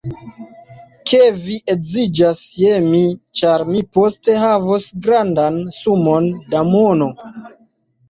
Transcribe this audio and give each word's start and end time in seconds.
Ke 1.11 1.19
vi 1.41 1.57
edziĝas 1.73 2.41
je 2.63 2.79
mi, 2.87 3.03
ĉar 3.43 3.67
mi 3.69 3.85
poste 4.01 4.41
havos 4.47 4.91
grandan 5.07 5.63
sumon 5.81 6.35
da 6.53 6.69
mono. 6.77 7.15